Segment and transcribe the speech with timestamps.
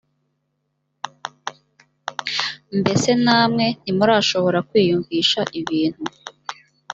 [2.79, 6.03] mbese namwe ntimurashobora kwiyumvisha ibintu